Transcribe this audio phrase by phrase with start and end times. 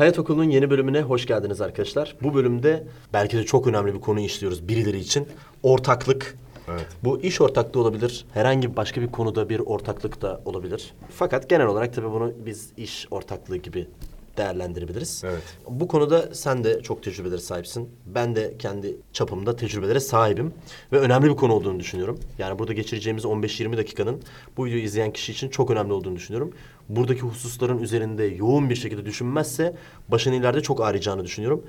[0.00, 2.16] Hayat Okulu'nun yeni bölümüne hoş geldiniz arkadaşlar.
[2.22, 5.28] Bu bölümde belki de çok önemli bir konu işliyoruz birileri için.
[5.62, 6.36] Ortaklık.
[6.68, 6.86] Evet.
[7.04, 8.24] Bu iş ortaklığı olabilir.
[8.34, 10.94] Herhangi başka bir konuda bir ortaklık da olabilir.
[11.10, 13.86] Fakat genel olarak tabii bunu biz iş ortaklığı gibi
[14.36, 15.22] değerlendirebiliriz.
[15.24, 15.42] Evet.
[15.68, 17.88] Bu konuda sen de çok tecrübelere sahipsin.
[18.06, 20.52] Ben de kendi çapımda tecrübelere sahibim.
[20.92, 22.18] Ve önemli bir konu olduğunu düşünüyorum.
[22.38, 24.22] Yani burada geçireceğimiz 15-20 dakikanın
[24.56, 26.52] bu videoyu izleyen kişi için çok önemli olduğunu düşünüyorum.
[26.96, 29.74] Buradaki hususların üzerinde yoğun bir şekilde düşünmezse
[30.08, 31.64] başını ileride çok ağrıyacağını düşünüyorum.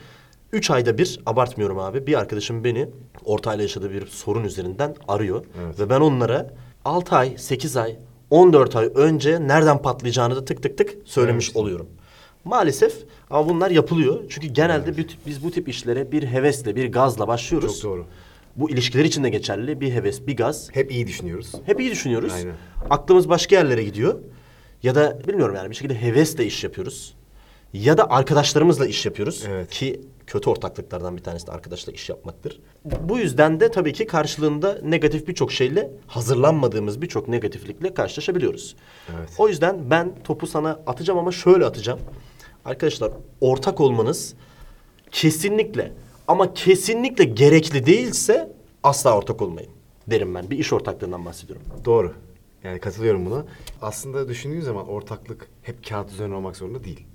[0.53, 2.87] Üç ayda bir, abartmıyorum abi, bir arkadaşım beni
[3.25, 5.45] ortayla yaşadığı bir sorun üzerinden arıyor.
[5.65, 5.79] Evet.
[5.79, 6.53] Ve ben onlara
[6.85, 7.95] 6 ay, 8 ay,
[8.29, 11.55] 14 ay önce nereden patlayacağını da tık tık tık söylemiş Evet.
[11.57, 11.87] oluyorum.
[12.45, 12.93] Maalesef
[13.29, 14.19] ama bunlar yapılıyor.
[14.29, 17.81] Çünkü genelde bir- biz bu tip işlere bir hevesle, bir gazla başlıyoruz.
[17.81, 18.05] Çok doğru.
[18.55, 19.81] Bu ilişkiler için de geçerli.
[19.81, 20.69] Bir heves, bir gaz.
[20.73, 21.51] Hep iyi düşünüyoruz.
[21.65, 22.33] Hep iyi düşünüyoruz.
[22.35, 22.53] Aynen.
[22.89, 24.15] Aklımız başka yerlere gidiyor.
[24.83, 27.15] Ya da bilmiyorum yani bir şekilde hevesle iş yapıyoruz.
[27.73, 29.43] Ya da arkadaşlarımızla iş yapıyoruz.
[29.47, 29.69] Evet.
[29.69, 32.59] Ki kötü ortaklıklardan bir tanesi de arkadaşla iş yapmaktır.
[32.85, 38.75] Bu yüzden de tabii ki karşılığında negatif birçok şeyle, hazırlanmadığımız birçok negatiflikle karşılaşabiliyoruz.
[39.09, 39.29] Evet.
[39.37, 41.99] O yüzden ben topu sana atacağım ama şöyle atacağım.
[42.65, 44.33] Arkadaşlar ortak olmanız
[45.11, 45.91] kesinlikle
[46.27, 48.51] ama kesinlikle gerekli değilse
[48.83, 49.69] asla ortak olmayın
[50.07, 50.49] derim ben.
[50.49, 51.63] Bir iş ortaklığından bahsediyorum.
[51.85, 52.13] Doğru.
[52.63, 53.45] Yani katılıyorum buna.
[53.81, 57.05] Aslında düşündüğün zaman ortaklık hep kağıt üzerine olmak zorunda değil.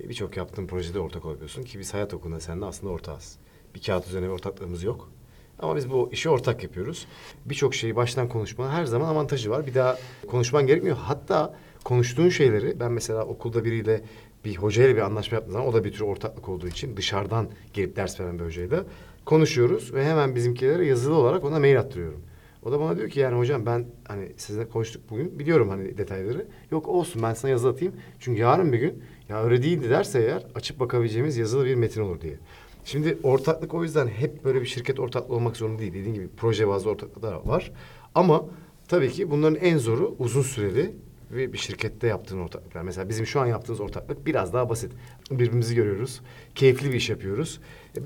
[0.00, 3.38] Ee, Birçok yaptığın projede ortak olabiliyorsun ki biz hayat okulunda seninle aslında ortağız.
[3.74, 5.10] Bir kağıt üzerine bir ortaklığımız yok.
[5.58, 7.06] Ama biz bu işi ortak yapıyoruz.
[7.44, 9.66] Birçok şeyi baştan konuşmanın her zaman avantajı var.
[9.66, 10.96] Bir daha konuşman gerekmiyor.
[10.96, 14.04] Hatta konuştuğun şeyleri ben mesela okulda biriyle
[14.44, 17.96] bir hocayla bir anlaşma yaptığım zaman o da bir tür ortaklık olduğu için dışarıdan gelip
[17.96, 18.84] ders veren bir hocayla
[19.24, 22.20] konuşuyoruz ve hemen bizimkilere yazılı olarak ona mail attırıyorum.
[22.64, 26.46] O da bana diyor ki yani hocam ben hani sizinle konuştuk bugün biliyorum hani detayları.
[26.70, 27.94] Yok olsun ben sana yazı atayım.
[28.20, 32.20] Çünkü yarın bir gün ya öyle değildi derse eğer açıp bakabileceğimiz yazılı bir metin olur
[32.20, 32.38] diye.
[32.84, 35.94] Şimdi ortaklık o yüzden hep böyle bir şirket ortaklığı olmak zorunda değil.
[35.94, 37.72] Dediğim gibi proje bazlı ortaklıklar var.
[38.14, 38.44] Ama
[38.88, 40.94] tabii ki bunların en zoru uzun süreli
[41.30, 42.82] ve bir şirkette yaptığın ortaklıklar.
[42.82, 44.92] Mesela bizim şu an yaptığımız ortaklık biraz daha basit.
[45.30, 46.20] Birbirimizi görüyoruz.
[46.54, 47.60] Keyifli bir iş yapıyoruz.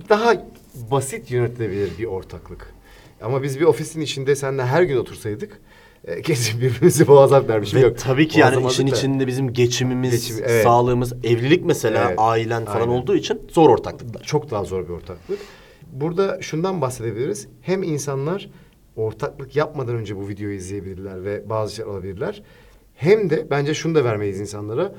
[0.09, 0.47] Daha
[0.91, 2.78] basit yönetilebilir bir ortaklık.
[3.23, 5.61] Ama biz bir ofisin içinde seninle her gün otursaydık
[6.05, 7.99] e, kesin birbirimizi boğazlar dermişim Ve yok.
[7.99, 8.91] tabii ki yani işin da.
[8.97, 10.65] içinde bizim geçimimiz, Geçim, evet.
[10.65, 12.93] sağlığımız, evlilik mesela, Evet, ailen falan aynen.
[12.93, 14.23] olduğu için zor ortaklıklar.
[14.23, 15.39] Çok daha zor bir ortaklık.
[15.93, 17.49] Burada şundan bahsedebiliriz.
[17.61, 18.51] Hem insanlar
[18.97, 22.43] ortaklık yapmadan önce bu videoyu izleyebilirler ve bazı şeyler alabilirler.
[22.95, 24.93] Hem de bence şunu da vermeyiz insanlara.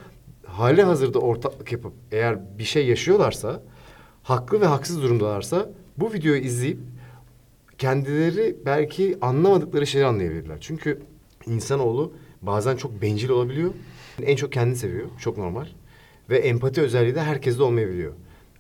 [0.46, 3.62] Hali hazırda ortaklık yapıp eğer bir şey yaşıyorlarsa,
[4.24, 6.80] haklı ve haksız durumdalarsa bu videoyu izleyip
[7.80, 10.58] kendileri belki anlamadıkları şeyleri anlayabilirler.
[10.62, 11.02] Çünkü
[11.46, 13.74] insanoğlu bazen çok bencil olabiliyor.
[14.24, 15.08] En çok kendini seviyor.
[15.20, 15.66] Çok normal.
[16.30, 18.14] Ve empati özelliği de herkeste olmayabiliyor.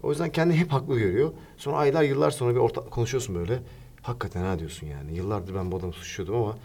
[0.03, 1.31] O yüzden kendini hep haklı görüyor.
[1.57, 3.59] Sonra aylar yıllar sonra bir ortak konuşuyorsun böyle.
[4.01, 5.15] Hakikaten ha diyorsun yani.
[5.15, 6.57] Yıllardır ben bu adamı suçluyordum ama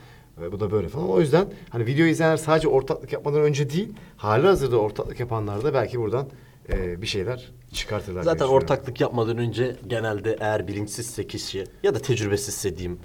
[0.43, 1.09] e, bu da böyle falan.
[1.09, 5.75] O yüzden hani video izleyenler sadece ortaklık yapmadan önce değil, hali hazırda ortaklık yapanlar da
[5.75, 6.29] belki buradan
[6.69, 8.23] e, bir şeyler çıkartırlar.
[8.23, 12.99] Zaten ortaklık yapmadan önce genelde eğer bilinçsizse kişi ya da tecrübesizse diyeyim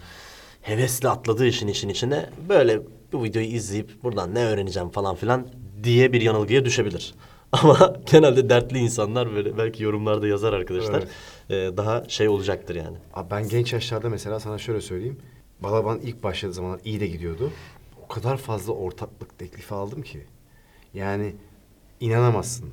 [0.61, 2.81] hevesle atladığı işin işin içine böyle
[3.13, 5.47] bu videoyu izleyip buradan ne öğreneceğim falan filan
[5.83, 7.13] diye bir yanılgıya düşebilir.
[7.51, 11.03] Ama genelde dertli insanlar böyle belki yorumlarda yazar arkadaşlar.
[11.49, 12.97] e, daha şey olacaktır yani.
[13.13, 15.19] Abi ben genç yaşlarda mesela sana şöyle söyleyeyim.
[15.59, 17.51] Balaban ilk başladığı zamanlar iyi de gidiyordu.
[18.03, 20.23] O kadar fazla ortaklık teklifi aldım ki.
[20.93, 21.35] Yani
[21.99, 22.69] inanamazsın.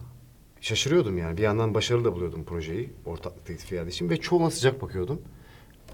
[0.67, 1.37] Şaşırıyordum yani.
[1.37, 2.91] Bir yandan başarılı da buluyordum projeyi.
[3.05, 4.11] Ortaklık teklifi geldiği için.
[4.11, 5.23] Ve çoğuna sıcak bakıyordum.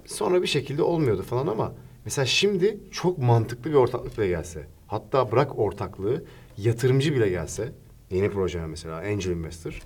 [0.06, 1.72] Sonra bir şekilde olmuyordu falan ama...
[2.05, 4.66] Mesela şimdi çok mantıklı bir ortaklık bile gelse.
[4.87, 6.25] Hatta bırak ortaklığı,
[6.59, 7.72] yatırımcı bile gelse.
[8.11, 9.82] Yeni projeme mesela, Angel Investor.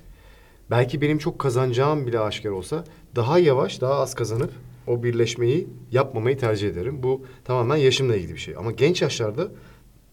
[0.71, 2.85] Belki benim çok kazanacağım bile aşikar olsa
[3.17, 4.51] daha yavaş, daha az kazanıp
[4.87, 7.03] o birleşmeyi yapmamayı tercih ederim.
[7.03, 8.57] Bu tamamen yaşımla ilgili bir şey.
[8.57, 9.49] Ama genç yaşlarda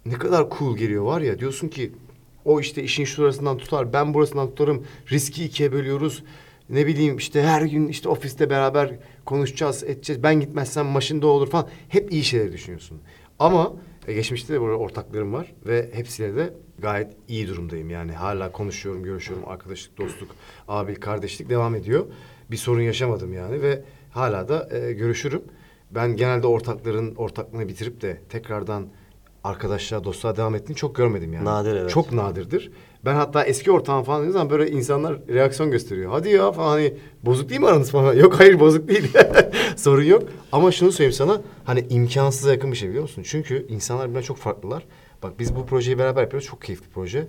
[0.05, 1.91] ne kadar cool geliyor var ya diyorsun ki
[2.45, 6.23] o işte işin şurasından tutar, ben burasından tutarım, riski ikiye bölüyoruz.
[6.69, 8.95] Ne bileyim işte her gün işte ofiste beraber
[9.25, 10.23] konuşacağız, edeceğiz.
[10.23, 11.67] Ben gitmezsem maşında olur falan.
[11.89, 13.01] Hep iyi şeyler düşünüyorsun.
[13.39, 13.73] Ama
[14.07, 17.89] e, geçmişte de burada ortaklarım var ve hepsiyle de gayet iyi durumdayım.
[17.89, 19.49] Yani hala konuşuyorum, görüşüyorum.
[19.49, 20.35] Arkadaşlık, dostluk,
[20.67, 22.05] abi, kardeşlik devam ediyor.
[22.51, 25.41] Bir sorun yaşamadım yani ve hala da e, görüşürüm.
[25.91, 28.87] Ben genelde ortakların ortaklığını bitirip de tekrardan
[29.43, 31.45] arkadaşlığa, dostluğa devam ettiğini çok görmedim yani.
[31.45, 31.89] Nadir, evet.
[31.89, 32.71] Çok nadirdir.
[33.05, 36.11] Ben hatta eski ortağım falan dediğim zaman böyle insanlar reaksiyon gösteriyor.
[36.11, 36.93] Hadi ya falan hani
[37.23, 38.13] bozuk değil mi aranız falan?
[38.17, 39.11] Yok hayır bozuk değil.
[39.75, 40.23] Sorun yok.
[40.51, 43.23] Ama şunu söyleyeyim sana hani imkansıza yakın bir şey biliyor musun?
[43.25, 44.85] Çünkü insanlar birbirinden çok farklılar.
[45.23, 46.47] Bak biz bu projeyi beraber yapıyoruz.
[46.47, 47.27] Çok keyifli proje.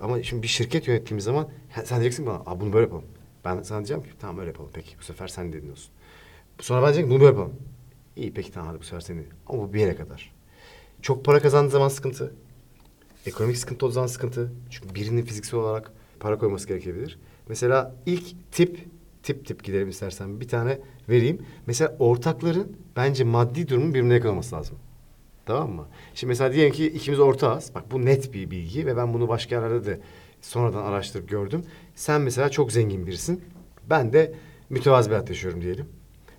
[0.00, 1.48] Ama şimdi bir şirket yönettiğimiz zaman
[1.84, 3.04] sen diyeceksin bana Aa, bunu böyle yapalım.
[3.44, 5.90] Ben sana diyeceğim ki tamam öyle yapalım peki bu sefer sen dedin olsun.
[6.60, 7.52] Sonra ben diyeceğim bunu böyle yapalım.
[8.16, 9.28] İyi peki tamam hadi bu sefer sen dedin.
[9.46, 10.33] Ama bu bir yere kadar.
[11.04, 12.34] Çok para kazandığı zaman sıkıntı.
[13.26, 14.52] Ekonomik sıkıntı olduğu zaman sıkıntı.
[14.70, 17.18] Çünkü birinin fiziksel olarak para koyması gerekebilir.
[17.48, 18.88] Mesela ilk tip,
[19.22, 20.78] tip tip gidelim istersen bir tane
[21.08, 21.38] vereyim.
[21.66, 24.78] Mesela ortakların bence maddi durumun birbirine yakın lazım.
[25.46, 25.86] Tamam mı?
[26.14, 27.70] Şimdi mesela diyelim ki ikimiz ortağız.
[27.74, 30.00] Bak bu net bir bilgi ve ben bunu başka yerlerde de
[30.40, 31.64] sonradan araştırıp gördüm.
[31.94, 33.44] Sen mesela çok zengin birisin.
[33.90, 34.34] Ben de
[34.70, 35.86] mütevazı bir hayat yaşıyorum diyelim.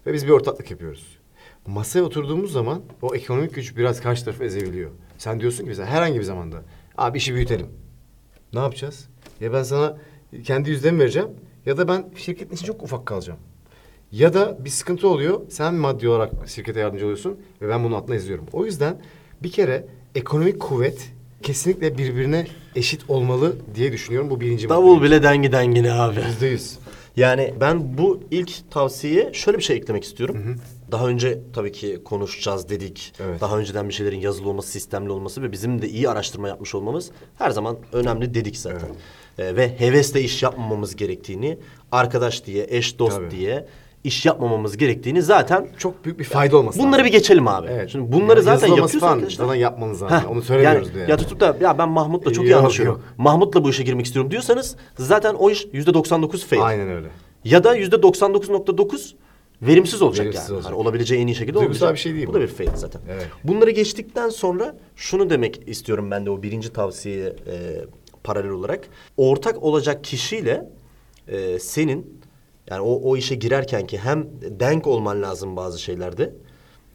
[0.06, 1.25] Ve biz bir ortaklık yapıyoruz.
[1.68, 4.92] Masaya oturduğumuz zaman o ekonomik güç biraz karşı tarafı ezebiliyor.
[5.18, 6.58] Sen diyorsun ki mesela herhangi bir zamanda
[6.98, 7.68] abi işi büyütelim.
[8.54, 9.08] Ne yapacağız?
[9.42, 9.98] Ya ben sana
[10.44, 11.30] kendi yüzdemi vereceğim
[11.66, 13.40] ya da ben şirketin için çok ufak kalacağım.
[14.12, 15.42] Ya da bir sıkıntı oluyor.
[15.50, 18.46] Sen maddi olarak şirkete yardımcı oluyorsun ve ben bunun altına izliyorum.
[18.54, 19.02] O yüzden
[19.44, 19.86] bir kere
[20.16, 21.12] ekonomik kuvvet
[21.44, 24.30] kesinlikle birbirine eşit olmalı diye düşünüyorum.
[24.30, 26.20] Bu birinci Davul bile dengi dengine abi.
[26.28, 26.78] Yüzde yüz.
[27.16, 30.56] Yani ben bu ilk tavsiyeye şöyle bir şey eklemek istiyorum.
[30.92, 33.14] Daha önce tabii ki konuşacağız dedik.
[33.20, 33.42] Evet.
[33.42, 37.12] Daha önceden bir şeylerin yazılı olması, sistemli olması ve bizim de iyi araştırma yapmış olmamız
[37.38, 38.90] her zaman önemli dedik zaten.
[39.40, 41.58] Ee, ve hevesle iş yapmamamız gerektiğini,
[41.92, 43.32] arkadaş diye, eş dost Tabii.
[43.32, 43.66] diye
[44.04, 47.06] iş yapmamamız gerektiğini zaten Çok büyük bir fayda olması bunları lazım.
[47.06, 47.68] bir geçelim abi.
[47.72, 47.90] Evet.
[47.90, 49.46] Şimdi bunları Yani zaten yapıyoruz falan arkadaşlar.
[49.46, 50.18] zaten yapmanız lazım.
[50.18, 51.12] Heh, Onu söylemiyoruz yani, yani.
[51.12, 53.02] Ya tutup da ya ben Mahmut'la çok iyi anlaşıyorum.
[53.18, 56.62] Mahmut'la bu işe girmek istiyorum diyorsanız zaten o iş yüzde 99 fail.
[56.66, 57.08] Aynen öyle.
[57.44, 59.14] Ya da yüzde 99.9
[59.62, 60.56] verimsiz olacak Verimsiz yani.
[60.56, 60.72] olacak.
[60.72, 61.96] Hani olabileceği en iyi şekilde Duygusal olmayacak.
[61.96, 62.30] bir şey değil bu.
[62.30, 62.34] bu.
[62.34, 63.02] da bir fail zaten.
[63.12, 63.28] Evet.
[63.44, 67.86] Bunları geçtikten sonra şunu demek istiyorum ben de o birinci tavsiyeye e,
[68.24, 68.88] paralel olarak.
[69.18, 70.70] Ortak olacak kişiyle
[71.28, 72.22] e, senin
[72.70, 76.34] yani o, o işe girerken ki hem denk olman lazım bazı şeylerde.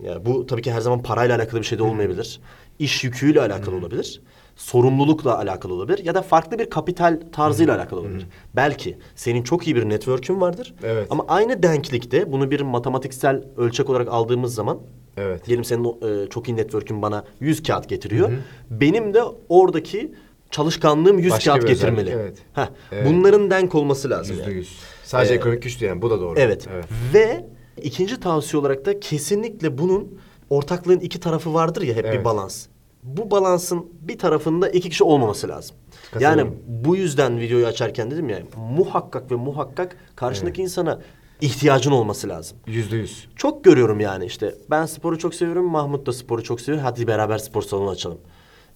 [0.03, 2.41] Yani bu tabii ki her zaman parayla alakalı bir şey de olmayabilir.
[2.81, 4.23] İş yüküyle alakalı olabilir.
[4.57, 8.27] Sorumlulukla alakalı olabilir ya da farklı bir kapital tarzıyla alakalı olabilir.
[8.57, 10.75] Belki senin çok iyi bir network'ün vardır.
[10.83, 11.07] Evet.
[11.11, 14.79] Ama aynı denklikte bunu bir matematiksel ölçek olarak aldığımız zaman
[15.17, 15.47] Evet.
[15.47, 15.85] diyelim senin
[16.25, 18.31] e, çok iyi network'ün bana 100 kağıt getiriyor.
[18.71, 20.13] Benim de oradaki
[20.51, 22.23] çalışkanlığım 100 Başka kağıt bir özellik, getirmeli.
[22.23, 22.39] evet.
[22.55, 23.07] Heh, Evet.
[23.07, 24.37] Bunların denk olması lazım.
[24.37, 24.59] Yüzde yani.
[24.59, 24.79] yüz.
[25.05, 26.03] Sadece Ee, ekonomik güç değil yani.
[26.03, 26.35] Bu da doğru.
[26.39, 26.67] Evet.
[27.15, 27.47] Ve
[27.83, 30.19] ikinci tavsiye olarak da kesinlikle bunun
[30.51, 32.25] ortaklığın iki tarafı vardır ya hep bir Evet.
[32.25, 32.67] balans.
[33.03, 35.77] Bu balansın bir tarafında iki kişi olmaması lazım.
[36.11, 36.39] Katılıyorum.
[36.39, 41.01] Yani bu yüzden videoyu açarken dedim ya muhakkak ve muhakkak karşındaki insana
[41.41, 42.59] ihtiyacın olması lazım.
[42.67, 43.29] Yüzde yüz.
[43.37, 47.39] Çok görüyorum yani işte ben sporu çok seviyorum Mahmut da sporu çok seviyor hadi beraber
[47.39, 48.19] spor salonu açalım.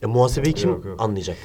[0.03, 1.01] E muhasebeyi kim Yok, yok.
[1.03, 1.37] anlayacak?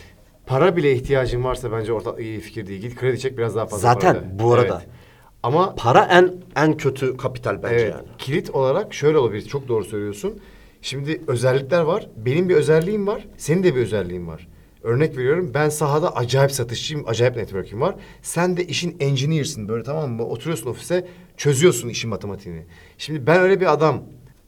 [0.46, 2.82] Para bile ihtiyacın varsa bence ortak iyi fikir değil.
[2.82, 4.40] Git kredi çek biraz daha fazla Zaten para ver.
[4.40, 4.82] bu arada.
[4.86, 4.99] Evet.
[5.44, 8.08] Ama Para en en kötü kapital bence evet, yani.
[8.18, 9.48] kilit olarak şöyle olabilir.
[9.48, 10.40] Çok doğru söylüyorsun.
[10.82, 12.10] Şimdi özellikler var.
[12.18, 13.28] Benim bir özelliğim var.
[13.38, 14.48] Senin de bir özelliğin var.
[14.84, 17.96] Örnek veriyorum ben sahada acayip satışçıyım, acayip network'im var.
[18.22, 20.26] Sen de işin engineer'sın böyle tamam mı?
[20.26, 21.08] Oturuyorsun ofise
[21.38, 22.66] çözüyorsun işin matematiğini.
[22.98, 24.04] Şimdi ben öyle bir adam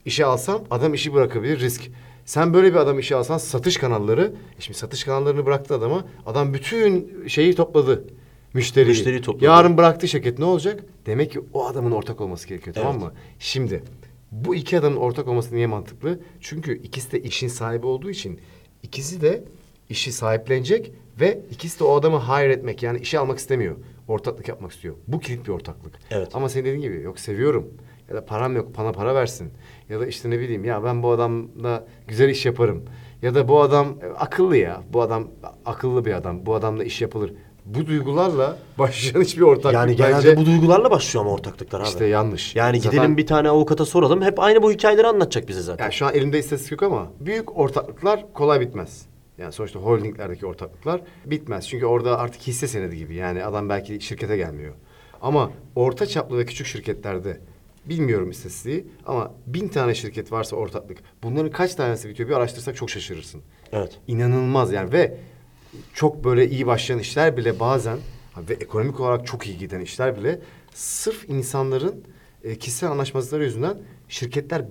[0.05, 1.89] işe alsam adam işi bırakabilir risk.
[2.25, 6.05] Sen böyle bir adam işe alsan satış kanalları, e şimdi satış kanallarını bıraktı adama.
[6.25, 8.03] Adam bütün şeyi topladı.
[8.53, 8.89] Müşteriyi.
[8.89, 9.45] Müşteriyi topladı.
[9.45, 10.83] Yarın bıraktı şirket ne olacak?
[11.06, 13.03] Demek ki o adamın ortak olması gerekiyor tamam Evet.
[13.03, 13.13] mı?
[13.39, 13.83] Şimdi
[14.31, 16.19] bu iki adamın ortak olması niye mantıklı?
[16.39, 18.39] Çünkü ikisi de işin sahibi olduğu için
[18.83, 19.44] ikisi de
[19.89, 23.75] işi sahiplenecek ve ikisi de o adamı hire etmek yani işe almak istemiyor.
[24.07, 24.95] Ortaklık yapmak istiyor.
[25.07, 25.94] Bu kilit bir ortaklık.
[26.12, 26.30] Evet.
[26.33, 27.74] Ama senin dediğin gibi yok seviyorum
[28.10, 29.51] ya da param yok bana para versin
[29.89, 32.84] ya da işte ne bileyim ya ben bu adamla güzel iş yaparım
[33.22, 35.27] ya da bu adam e, akıllı ya bu adam
[35.65, 37.34] akıllı bir adam bu adamla iş yapılır.
[37.65, 41.88] Bu duygularla başlayan hiçbir ortaklık Yani genelde bence bu duygularla başlıyor ama ortaklıklar abi.
[41.88, 42.56] işte yanlış.
[42.56, 44.22] Yani Zaten- gidelim bir tane avukata soralım.
[44.22, 45.84] Hep aynı bu hikayeleri anlatacak bize zaten.
[45.84, 49.06] Yani şu an elimde istatistik yok ama büyük ortaklıklar kolay bitmez.
[49.38, 51.68] Yani sonuçta holdinglerdeki ortaklıklar bitmez.
[51.70, 53.15] Çünkü orada artık hisse senedi gibi.
[53.15, 54.74] Yani adam belki şirkete gelmiyor.
[55.22, 57.39] Ama orta çaplı ve küçük şirketlerde
[57.86, 60.98] bilmiyorum istatistiği ama bin tane şirket varsa ortaklık.
[61.24, 63.41] Bunların kaç tanesi bitiyor bir araştırsak çok şaşırırsın.
[63.72, 64.00] Evet.
[64.08, 65.18] İnanılmaz yani ve
[65.94, 67.98] çok böyle iyi başlayan işler bile bazen
[68.50, 70.40] ve ekonomik olarak çok iyi giden işler bile
[70.74, 72.04] sırf insanların
[72.44, 73.78] e, kişisel anlaşmazlıkları yüzünden
[74.10, 74.66] şirketler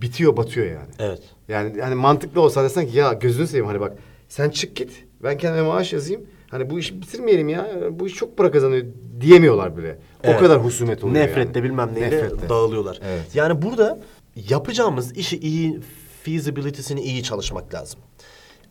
[0.00, 0.90] bitiyor batıyor yani.
[0.98, 1.22] Evet.
[1.48, 3.98] Yani hani mantıklı olsa desen ki ya gözünü seveyim hani bak
[4.28, 6.26] sen çık git ben kendime maaş yazayım.
[6.50, 7.68] Hani bu işi bitirmeyelim ya.
[7.90, 8.86] Bu iş çok para kazanıyor
[9.20, 9.98] diyemiyorlar bile.
[10.24, 10.36] Evet.
[10.36, 11.68] O kadar husumet oluyor Nefrette yani.
[11.68, 12.48] bilmem neyle Nefrette.
[12.48, 13.00] dağılıyorlar.
[13.04, 13.34] Evet.
[13.34, 14.00] Yani burada
[14.36, 15.80] yapacağımız işi iyi,
[16.22, 18.00] feasibility'sini iyi çalışmak lazım.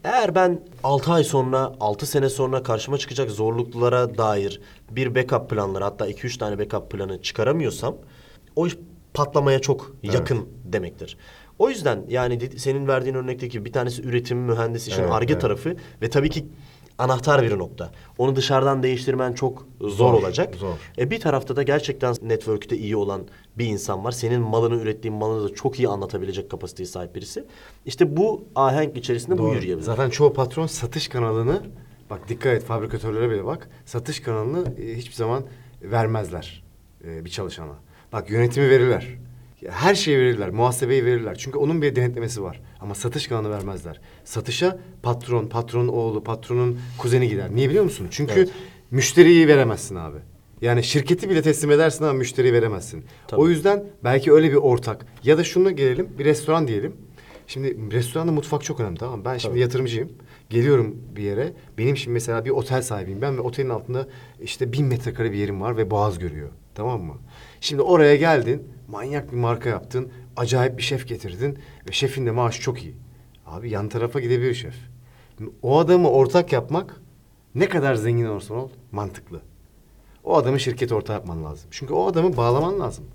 [0.03, 5.83] Eğer ben 6 ay sonra, 6 sene sonra karşıma çıkacak zorluklara dair bir backup planları
[5.83, 7.95] hatta 2-3 tane backup planı çıkaramıyorsam
[8.55, 8.77] o iş
[9.13, 11.17] patlamaya çok yakın demektir.
[11.59, 15.41] O yüzden yani senin verdiğin örnekteki bir tanesi üretim, mühendis işin Evet, arge evet.
[15.41, 16.45] tarafı ve tabii ki
[16.97, 17.91] anahtar bir nokta.
[18.17, 20.55] Onu dışarıdan değiştirmen çok zor, Zor, olacak.
[20.55, 20.73] zor.
[20.97, 23.21] E bir tarafta da gerçekten network'te iyi olan
[23.57, 24.11] bir insan var.
[24.11, 27.43] Senin malını ürettiğin malını da çok iyi anlatabilecek kapasiteye sahip birisi.
[27.85, 29.55] İşte bu ahenk içerisinde bu Doğru.
[29.55, 29.85] yürüyebilir.
[29.85, 31.61] Zaten çoğu patron satış kanalını
[32.09, 33.69] bak dikkat et fabrikatörlere bile bak.
[33.85, 35.43] Satış kanalını e, hiçbir zaman
[35.81, 36.63] vermezler
[37.07, 37.73] e, bir çalışana.
[38.13, 39.07] Bak yönetimi verirler.
[39.69, 40.49] Her şeyi verirler.
[40.49, 41.35] Muhasebeyi verirler.
[41.35, 42.61] Çünkü onun bir denetlemesi var.
[42.79, 44.01] Ama satış kanalını vermezler.
[44.23, 47.55] Satışa patron, patronun oğlu, patronun kuzeni gider.
[47.55, 48.07] Niye biliyor musun?
[48.11, 48.49] Çünkü Evet.
[48.91, 50.17] müşteriyi veremezsin abi.
[50.61, 53.03] Yani şirketi bile teslim edersin ama müşteriyi veremezsin.
[53.27, 53.41] Tabii.
[53.41, 56.93] O yüzden belki öyle bir ortak ya da şunu gelelim bir restoran diyelim.
[57.47, 59.25] Şimdi restoranda mutfak çok önemli tamam mı?
[59.25, 59.59] Ben şimdi Tabii.
[59.61, 60.09] yatırımcıyım.
[60.49, 61.53] Geliyorum bir yere.
[61.77, 64.07] Benim şimdi mesela bir otel sahibiyim ben ve otelin altında
[64.41, 66.49] işte bin metrekare bir yerim var ve boğaz görüyor.
[66.75, 67.13] Tamam mı?
[67.61, 68.63] Şimdi oraya geldin.
[68.93, 70.11] Manyak bir marka yaptın.
[70.37, 71.59] Acayip bir şef getirdin.
[71.89, 72.95] Ve şefin de maaşı çok iyi.
[73.45, 74.75] Abi yan tarafa gidebilir şef.
[75.61, 77.01] O adamı ortak yapmak
[77.55, 79.41] ne kadar zengin olursan ol mantıklı.
[80.23, 81.69] O adamı şirket ortağı yapman lazım.
[81.71, 83.05] Çünkü o adamı bağlaman lazım.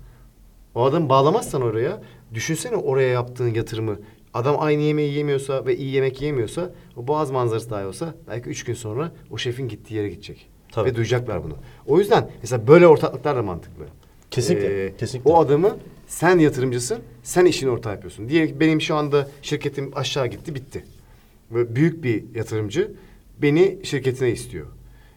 [0.75, 2.01] O adamı bağlamazsan oraya,
[2.33, 3.99] düşünsene oraya yaptığın yatırımı.
[4.33, 8.63] Adam aynı yemeği yemiyorsa ve iyi yemek yemiyorsa, o boğaz manzarası dahi olsa belki üç
[8.63, 10.49] gün sonra o şefin gittiği yere gidecek.
[10.71, 10.89] Tabii.
[10.89, 11.55] Ve duyacaklar bunu.
[11.87, 13.85] O yüzden mesela böyle ortaklıklar da mantıklı.
[14.41, 15.31] Kesinlikle, kesinlikle.
[15.31, 15.77] O adamı
[16.07, 18.27] sen yatırımcısın, sen işini ortağı yapıyorsun.
[18.27, 20.85] Ki benim şu anda şirketim aşağı gitti, bitti.
[21.51, 22.91] Ve büyük bir yatırımcı
[23.41, 24.67] beni şirketine istiyor.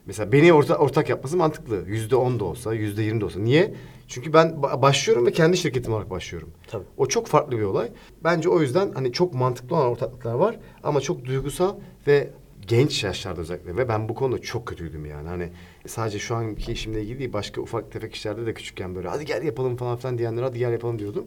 [0.07, 1.85] Mesela beni orta, ortak yapması mantıklı.
[1.87, 3.41] Yüzde on da olsa, yüzde yirmi de olsa.
[3.41, 3.75] Niye?
[4.09, 6.51] Çünkü ben ba- başlıyorum ve kendi şirketim olarak başlıyorum.
[6.67, 6.85] Tabii.
[6.97, 7.89] O çok farklı bir olay.
[8.25, 11.75] Bence o yüzden hani çok mantıklı olan ortaklıklar var ama çok duygusal
[12.07, 12.31] ve
[12.67, 15.29] genç yaşlarda özellikle ve ben bu konuda çok kötüydüm yani.
[15.29, 15.49] Hani
[15.87, 19.43] sadece şu anki işimle ilgili değil başka ufak tefek işlerde de küçükken böyle hadi gel
[19.43, 21.27] yapalım falan filan diyenler hadi gel yapalım diyordum.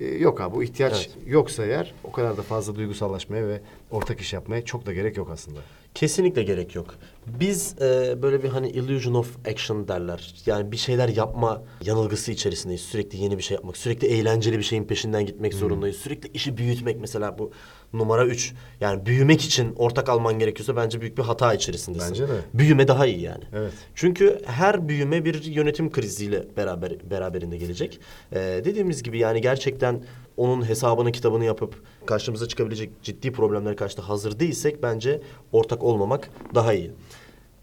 [0.00, 4.32] Ee, yok abi bu ihtiyaç yoksa eğer o kadar da fazla duygusallaşmaya ve ortak iş
[4.32, 5.60] yapmaya çok da gerek yok aslında.
[5.94, 6.94] Kesinlikle gerek yok.
[7.26, 10.34] Biz e, böyle bir hani illusion of action derler.
[10.46, 12.80] Yani bir şeyler yapma yanılgısı içerisindeyiz.
[12.80, 15.96] Sürekli yeni bir şey yapmak, sürekli eğlenceli bir şeyin peşinden gitmek zorundayız.
[15.96, 17.52] Sürekli işi büyütmek mesela bu
[17.92, 18.54] numara üç.
[18.80, 22.10] Yani büyümek için ortak alman gerekiyorsa bence büyük bir hata içerisindesin.
[22.10, 22.40] Bence de.
[22.54, 23.44] Büyüme daha iyi yani.
[23.54, 23.72] Evet.
[23.94, 28.00] Çünkü her büyüme bir yönetim kriziyle beraber beraberinde gelecek.
[28.32, 30.02] Ee, dediğimiz gibi yani gerçekten
[30.38, 35.20] onun hesabını kitabını yapıp karşımıza çıkabilecek ciddi problemlere karşı da hazır değilsek bence
[35.52, 36.90] ortak olmamak daha iyi.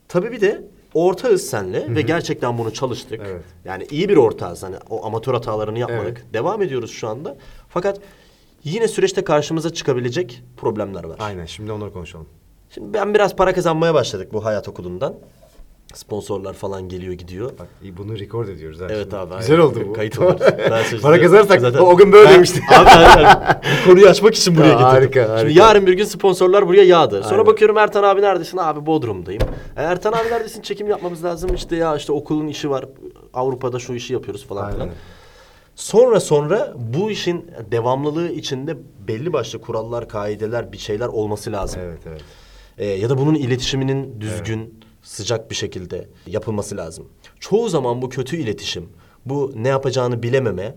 [0.08, 0.64] Tabii bir de
[0.94, 3.22] ortağız senle ve gerçekten bunu çalıştık.
[3.26, 3.44] Evet.
[3.66, 4.64] Yani iyi bir ortağız.
[4.64, 6.18] Hani o amatör hatalarını yapmadık.
[6.24, 6.34] Evet.
[6.34, 7.38] Devam ediyoruz şu anda.
[7.70, 8.00] Fakat
[8.64, 11.18] yine süreçte karşımıza çıkabilecek problemler var.
[11.20, 12.28] Aynen şimdi onları konuşalım.
[12.70, 15.16] Şimdi ben biraz para kazanmaya başladık bu hayat okulundan.
[15.96, 17.52] Sponsorlar falan geliyor gidiyor.
[17.60, 18.80] Bak bunu record ediyoruz.
[18.82, 19.16] ha Evet şimdi.
[19.18, 19.38] abi.
[19.38, 19.68] Güzel aynen.
[19.70, 19.94] oldu bu.
[19.94, 20.40] Kayıt olur.
[21.02, 22.62] Para kazanırsak zaten- o gün böyle demişti.
[22.80, 23.62] Abi aynen.
[23.86, 24.88] Konuyu açmak için buraya Ya, getirdim.
[24.90, 25.40] harika, harika.
[25.40, 27.24] Şimdi yarın bir gün sponsorlar buraya yağdı.
[27.24, 27.46] Sonra Aynen.
[27.46, 28.58] bakıyorum Ertan abi neredesin?
[28.58, 29.42] Abi Bodrum'dayım.
[29.78, 30.62] E, Ertan abi neredesin?
[30.62, 31.54] Çekim yapmamız lazım.
[31.56, 32.86] İşte ya işte okulun işi var.
[33.34, 34.90] Avrupa'da şu işi yapıyoruz falan filan.
[35.76, 41.82] Sonra sonra bu işin devamlılığı içinde belli başlı kurallar, kaideler, bir şeyler olması lazım.
[41.86, 42.22] Evet evet.
[42.78, 47.08] Ee, ya da bunun iletişiminin düzgün, sıcak bir şekilde yapılması lazım.
[47.40, 48.90] Çoğu zaman bu kötü iletişim,
[49.26, 50.76] bu ne yapacağını bilememe,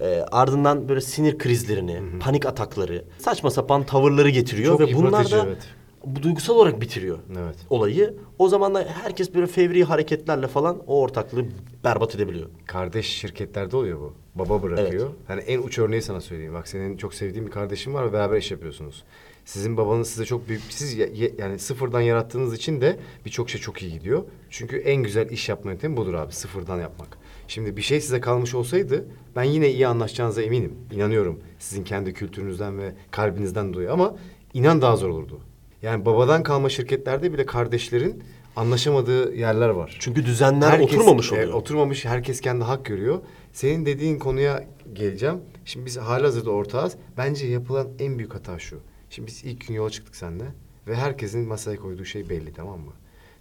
[0.00, 5.44] e, ardından böyle sinir krizlerini, panik atakları, saçma sapan tavırları getiriyor Çok ve bunlar da
[5.46, 5.58] evet.
[6.04, 7.56] bu duygusal olarak bitiriyor Evet.
[7.70, 8.14] olayı.
[8.38, 11.44] O zaman da herkes böyle fevri hareketlerle falan o ortaklığı
[11.84, 12.46] berbat edebiliyor.
[12.66, 14.14] Kardeş şirketlerde oluyor bu.
[14.34, 15.10] Baba bırakıyor.
[15.28, 16.54] Hani en uç örneği sana söyleyeyim.
[16.54, 19.04] Bak senin çok sevdiğin bir kardeşin var ve beraber iş yapıyorsunuz.
[19.48, 23.60] Sizin babanız size çok büyük, siz ya- ye- yani sıfırdan yarattığınız için de birçok şey
[23.60, 24.22] çok iyi gidiyor.
[24.50, 27.18] Çünkü en güzel iş yapma yöntemi budur abi, sıfırdan yapmak.
[27.48, 29.04] Şimdi bir şey size kalmış olsaydı
[29.36, 30.72] ben yine iyi anlaşacağınıza eminim.
[30.92, 34.14] İnanıyorum sizin kendi kültürünüzden ve kalbinizden dolayı ama
[34.54, 35.40] inan daha zor olurdu.
[35.82, 38.22] Yani babadan kalma şirketlerde bile kardeşlerin
[38.56, 39.96] anlaşamadığı yerler var.
[40.00, 41.48] Çünkü düzenler oturmamış oluyor.
[41.48, 43.18] e, oturmamış, herkes kendi hak görüyor.
[43.52, 45.36] Senin dediğin konuya geleceğim.
[45.64, 46.96] Şimdi biz halihazırda ortağız.
[47.16, 48.80] Bence yapılan en büyük hata şu.
[49.10, 50.44] Şimdi biz ilk gün yola çıktık seninle
[50.86, 52.92] ve herkesin masaya koyduğu şey belli tamam mı?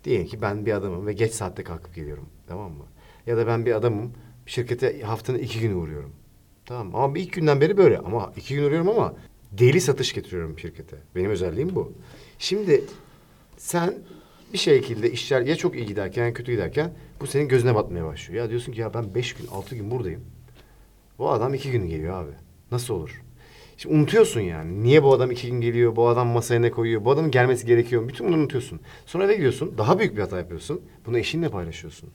[0.03, 2.85] Diyelim ki ben bir adamım ve geç saatte kalkıp geliyorum tamam mı?
[3.27, 4.13] Ya da ben bir adamım
[4.45, 6.11] şirkete haftanın iki günü uğruyorum.
[6.65, 9.15] Tamam ama ilk günden beri böyle ama iki gün uğruyorum ama
[9.51, 10.97] deli satış getiriyorum şirkete.
[11.15, 11.93] Benim özelliğim bu.
[12.39, 12.83] Şimdi
[13.57, 13.93] sen
[14.53, 18.43] bir şekilde işler ya çok iyi giderken ya kötü giderken bu senin gözüne batmaya başlıyor.
[18.43, 20.21] Ya diyorsun ki ya ben beş gün altı gün buradayım.
[21.19, 22.31] Bu adam iki gün geliyor abi.
[22.71, 23.21] Nasıl olur?
[23.77, 24.83] Şimdi unutuyorsun yani.
[24.83, 25.95] Niye bu adam iki gün geliyor?
[25.95, 27.05] Bu adam masaya ne koyuyor?
[27.05, 28.09] Bu adamın gelmesi gerekiyor mu?
[28.09, 28.79] Bütün bunları unutuyorsun.
[29.05, 29.77] Sonra eve gidiyorsun.
[29.77, 30.81] Daha büyük bir hata yapıyorsun.
[31.05, 32.09] Bunu eşinle paylaşıyorsun.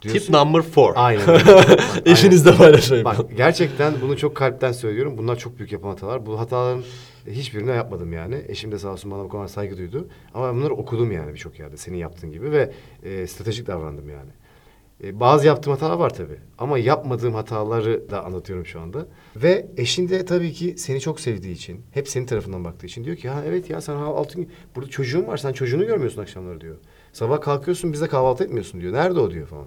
[0.00, 0.92] Tip number four.
[0.96, 1.28] Aynen.
[1.28, 1.76] öyle.
[2.04, 3.04] Eşinizle paylaşayım.
[3.04, 5.18] Bak gerçekten bunu çok kalpten söylüyorum.
[5.18, 6.26] Bunlar çok büyük yapan hatalar.
[6.26, 6.84] Bu hataların
[7.26, 8.42] hiçbirini yapmadım yani.
[8.48, 10.08] Eşim de sağ olsun bana bu konuda saygı duydu.
[10.34, 14.30] Ama ben bunları okudum yani birçok yerde senin yaptığın gibi ve e, stratejik davrandım yani.
[15.04, 16.36] E, bazı yaptığım hatalar var tabii.
[16.58, 19.06] Ama yapmadığım hataları da anlatıyorum şu anda.
[19.36, 23.16] Ve eşin de tabii ki seni çok sevdiği için, hep senin tarafından baktığı için diyor
[23.16, 26.76] ki ha evet ya sen altın burada çocuğun var sen çocuğunu görmüyorsun akşamları diyor.
[27.12, 28.92] Sabah kalkıyorsun bize kahvaltı etmiyorsun diyor.
[28.92, 29.66] Nerede o diyor falan.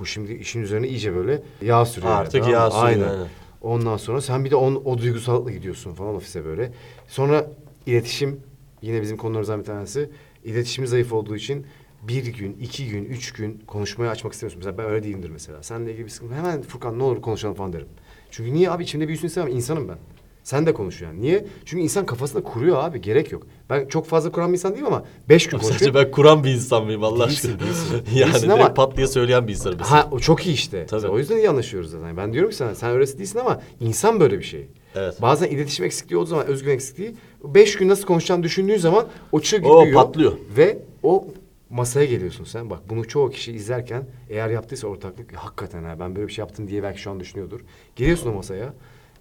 [0.00, 2.12] Bu şimdi işin üzerine iyice böyle yağ sürüyor.
[2.12, 2.50] yani, Artık mı?
[2.50, 3.08] yağ sürüyor, Aynen.
[3.08, 3.26] aynen.
[3.62, 6.72] Ondan sonra sen bir de on, o duygusallıkla gidiyorsun falan ofise böyle.
[7.08, 7.46] Sonra
[7.86, 8.40] iletişim
[8.82, 10.10] yine bizim konularımızdan bir tanesi.
[10.44, 11.66] İletişimi zayıf olduğu için
[12.02, 14.58] bir gün, iki gün, üç gün konuşmayı açmak istemiyorsun.
[14.58, 15.62] Mesela ben öyle değilimdir mesela.
[15.62, 16.34] Seninle ilgili bir sıkıntı.
[16.34, 17.88] Hemen Furkan ne olur konuşalım falan derim.
[18.30, 19.52] Çünkü niye abi içimde büyüsün istemem.
[19.52, 19.98] İnsanım ben.
[20.44, 21.20] Sen de konuş yani.
[21.20, 21.46] Niye?
[21.64, 23.00] Çünkü insan kafasında kuruyor abi.
[23.00, 23.46] Gerek yok.
[23.70, 26.00] Ben çok fazla kuran bir insan değilim ama beş gün Sadece konuşuyorum.
[26.04, 27.60] ben kuran bir insan mıyım Allah aşkına?
[27.60, 27.96] değilsin.
[28.14, 29.78] yani Değilsin direkt ama- pat diye söyleyen bir insanım.
[29.78, 30.86] Ha o çok iyi işte.
[30.86, 31.08] Tabii.
[31.08, 32.16] O yüzden iyi anlaşıyoruz zaten.
[32.16, 34.68] Ben diyorum ki sana sen öylesi değilsin ama insan böyle bir şey.
[34.94, 35.22] Evet.
[35.22, 39.56] Bazen iletişim eksikliği olduğu zaman özgüven eksikliği beş gün nasıl konuşacağını düşündüğün zaman o çığ
[39.56, 40.32] gibi O patlıyor.
[40.56, 41.26] Ve o
[41.72, 42.70] masaya geliyorsun sen.
[42.70, 46.68] Bak bunu çoğu kişi izlerken eğer yaptıysa ortaklık hakikaten ha ben böyle bir şey yaptım
[46.68, 47.60] diye belki şu an düşünüyordur.
[47.96, 48.74] Geliyorsun o masaya.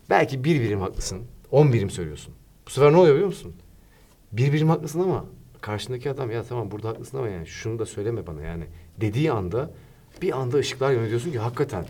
[0.10, 1.22] Belki bir birim haklısın.
[1.52, 2.34] On birim söylüyorsun.
[2.68, 3.54] Bu sefer ne oluyor biliyor musun?
[4.32, 5.26] Bir birim haklısın ama
[5.62, 8.64] karşındaki adam ya tamam burada haklısın ama yani şunu da söyleme bana yani
[9.02, 9.72] dediği anda
[10.22, 11.86] bir anda ışıklar yanıyor diyorsun ki hakikaten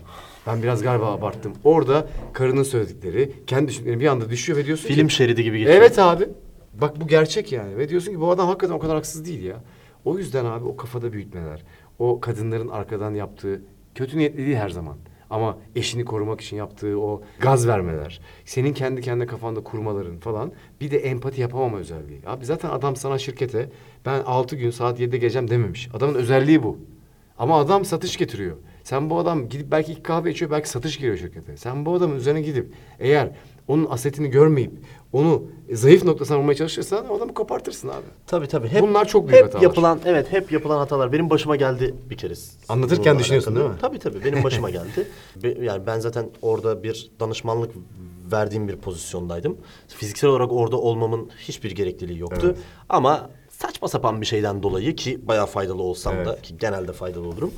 [0.46, 1.52] ben biraz galiba abarttım.
[1.64, 5.76] Orada karının söyledikleri, kendi düşündükleri bir anda düşüyor ve diyorsun Film ki şeridi gibi geçiyor.
[5.76, 6.28] evet abi
[6.74, 9.56] bak bu gerçek yani ve diyorsun ki bu adam hakikaten o kadar haksız değil ya.
[10.04, 11.64] O yüzden abi o kafada büyütmeler,
[11.98, 13.62] o kadınların arkadan yaptığı
[13.94, 14.96] kötü niyetli değil her zaman.
[15.30, 20.90] Ama eşini korumak için yaptığı o gaz vermeler, senin kendi kendine kafanda kurmaların falan bir
[20.90, 22.20] de empati yapamama özelliği.
[22.26, 23.68] Abi zaten adam sana şirkete
[24.06, 25.88] ben altı gün saat 7'de geleceğim dememiş.
[25.94, 26.78] Adamın özelliği bu.
[27.38, 28.56] Ama adam satış getiriyor.
[28.84, 31.56] Sen bu adam gidip belki iki kahve içiyor, belki satış giriyor şirkete.
[31.56, 33.30] Sen bu adamın üzerine gidip eğer
[33.68, 34.72] onun asetini görmeyip
[35.12, 35.42] onu
[35.72, 38.04] zayıf noktasına vurmaya çalışırsan o adamı kopartırsın abi.
[38.26, 38.68] Tabii tabii.
[38.68, 39.62] Hep, Bunlar çok büyük hep hatalar.
[39.62, 41.12] yapılan evet hep yapılan hatalar.
[41.12, 42.34] Benim başıma geldi bir kere.
[42.68, 43.64] Anlatırken Bununla düşünüyorsun alakalı.
[43.64, 43.80] değil mi?
[43.80, 45.08] Tabii tabii benim başıma geldi.
[45.42, 47.70] Be- yani ben zaten orada bir danışmanlık
[48.32, 49.56] verdiğim bir pozisyondaydım.
[49.88, 52.40] Fiziksel olarak orada olmamın hiçbir gerekliliği yoktu.
[52.44, 52.56] Evet.
[52.88, 56.42] Ama saçma sapan bir şeyden dolayı ki bayağı faydalı olsam da Evet.
[56.42, 57.50] ki genelde faydalı olurum.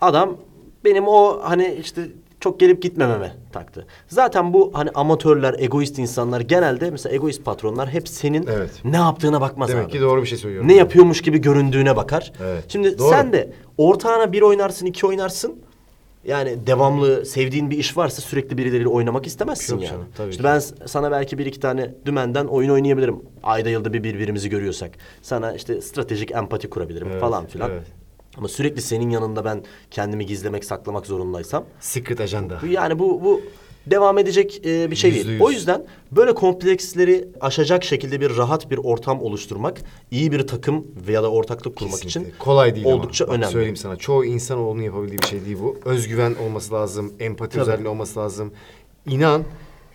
[0.00, 0.36] Adam
[0.84, 2.08] benim o hani işte
[2.46, 3.86] çok gelip gitmememe taktı.
[4.08, 8.70] Zaten bu hani amatörler, egoist insanlar genelde mesela egoist patronlar hep senin Evet.
[8.84, 9.92] ne yaptığına bakmaz Demek abi.
[9.92, 10.68] ki doğru bir şey söylüyorum.
[10.68, 12.32] Ne yapıyormuş gibi göründüğüne bakar.
[12.44, 12.64] Evet.
[12.68, 13.08] Şimdi Doğru.
[13.10, 15.54] sen de ortağına bir oynarsın, iki oynarsın.
[16.24, 19.90] Yani devamlı sevdiğin bir iş varsa sürekli birileriyle oynamak istemezsin Yok yani.
[19.92, 20.44] canım, tabii işte ki.
[20.44, 23.16] ben s- sana belki bir iki tane dümenden oyun oynayabilirim.
[23.42, 24.90] Ayda yılda bir birbirimizi görüyorsak.
[25.22, 27.70] Sana işte stratejik empati kurabilirim falan filan.
[27.70, 27.86] evet.
[28.38, 32.60] Ama sürekli senin yanında ben kendimi gizlemek, saklamak zorundaysam Secret ajanda.
[32.70, 33.40] yani bu bu
[33.86, 35.40] devam edecek e, bir şey değil.
[35.40, 41.22] O yüzden böyle kompleksleri aşacak şekilde bir rahat bir ortam oluşturmak, iyi bir takım veya
[41.22, 42.20] da ortaklık kurmak Kesinlikle.
[42.30, 43.32] için kolay değil oldukça ama.
[43.32, 43.52] Bak önemli.
[43.52, 43.96] söyleyeyim sana.
[43.96, 45.76] Çoğu insanoğlunun yapabildiği bir şey değil bu.
[45.84, 47.62] Özgüven olması lazım, empati Tabii.
[47.62, 48.52] özelliği olması lazım.
[49.06, 49.42] İnan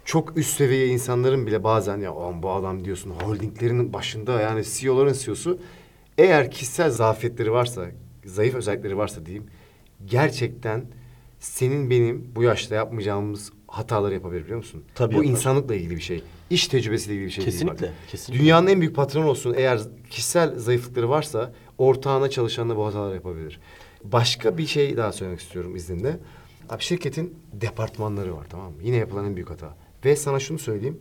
[0.06, 5.14] çok üst seviye insanların bile bazen ya "Ulan bu adam diyorsun holdinglerin başında yani CEO'ların
[5.14, 5.58] CEO'su
[6.18, 7.86] eğer kişisel zafiyetleri varsa,
[8.26, 9.46] zayıf özellikleri varsa diyeyim
[10.06, 10.86] gerçekten
[11.40, 14.84] senin benim bu yaşta yapmayacağımız hataları yapabilir biliyor musun?
[14.96, 15.32] Tabii bu yapar.
[15.32, 16.24] insanlıkla ilgili bir şey.
[16.50, 17.54] İş tecrübesiyle ilgili bir şey değil.
[17.54, 17.94] Kesinlikle, bak.
[18.12, 18.44] kesinlikle.
[18.44, 19.80] Dünyanın en büyük patronu olsun eğer
[20.10, 23.60] kişisel zayıflıkları varsa ortağına çalışanla bu hatalar yapabilir.
[24.04, 26.18] Başka bir şey daha söylemek istiyorum izninle.
[26.70, 28.78] Abi şirketin departmanları var tamam mı?
[28.84, 29.76] Yine yapılan en büyük hata.
[30.06, 31.00] Ve sana şunu söyleyeyim.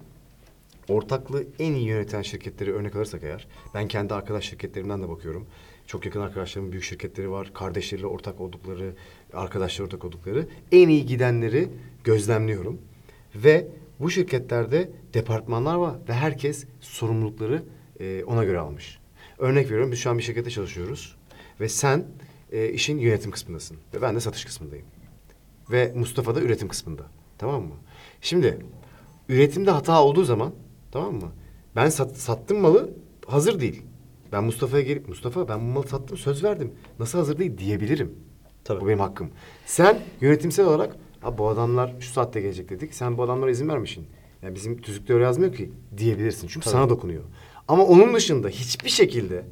[0.91, 5.47] Ortaklığı en iyi yöneten şirketleri örnek alırsak eğer, ben kendi arkadaş şirketlerimden de bakıyorum.
[5.87, 7.51] Çok yakın arkadaşlarımın büyük şirketleri var.
[7.55, 8.95] Kardeşleriyle ortak oldukları,
[9.33, 10.49] arkadaşları ortak oldukları.
[10.73, 11.69] En iyi gidenleri
[12.05, 12.81] gözlemliyorum.
[13.35, 13.67] Ve
[14.01, 17.63] bu şirketlerde departmanlar var ve herkes sorumlulukları
[18.01, 18.99] e, ona göre almış.
[19.39, 21.17] Örnek veriyorum biz şu an bir şirkette çalışıyoruz.
[21.61, 22.07] Ve sen
[22.53, 23.77] e, işin yönetim kısmındasın.
[23.95, 24.87] Ve ben de satış kısmındayım.
[25.71, 27.03] Ve Mustafa da üretim kısmında.
[27.39, 27.75] Tamam mı?
[28.21, 28.59] Şimdi
[29.29, 30.53] üretimde hata olduğu zaman
[30.93, 31.33] tamam mı?
[31.77, 32.91] Ben sat, sattım malı
[33.27, 33.83] hazır değil.
[34.33, 36.73] Ben Mustafa'ya gelip Mustafa ben bu malı sattım söz verdim.
[36.99, 38.15] Nasıl hazır değil diyebilirim.
[38.65, 38.81] Tabii.
[38.81, 39.31] Bu benim hakkım.
[39.67, 42.95] Sen yönetimsel olarak ha, bu adamlar şu saatte gelecek dedik.
[42.95, 44.07] Sen bu adamlara izin vermişsin.
[44.43, 46.49] Yani bizim tüzükte öyle yazmıyor ki diyebilirsin.
[46.49, 46.73] Çünkü Tabii.
[46.73, 47.23] sana dokunuyor.
[47.69, 49.45] Ama onun dışında hiçbir şekilde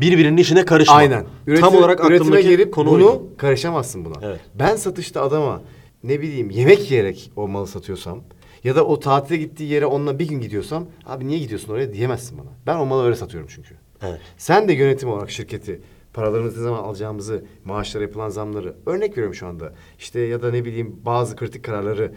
[0.00, 0.94] Birbirinin işine karışma.
[0.94, 1.26] Aynen.
[1.46, 3.28] Üretim, Tam olarak üretime gelip konu bunu oydu.
[3.38, 4.14] karışamazsın buna.
[4.22, 4.40] Evet.
[4.54, 5.62] Ben satışta adama
[6.04, 8.20] ne bileyim yemek yiyerek o malı satıyorsam
[8.64, 12.38] ya da o tatile gittiği yere onunla bir gün gidiyorsam abi niye gidiyorsun oraya diyemezsin
[12.38, 12.50] bana.
[12.66, 13.74] Ben o malı öyle satıyorum çünkü.
[14.02, 14.20] Evet.
[14.38, 15.80] Sen de yönetim olarak şirketi
[16.14, 19.72] paralarımızı ne zaman alacağımızı, maaşlara yapılan zamları örnek veriyorum şu anda.
[19.98, 22.12] İşte ya da ne bileyim bazı kritik kararları